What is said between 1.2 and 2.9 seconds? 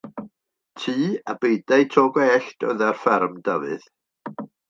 a beudai to gwellt oedd